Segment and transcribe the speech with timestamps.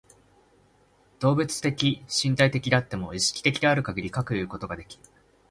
[1.19, 5.03] 動物的身体的であっても、意識的であるかぎりかくいうことができる。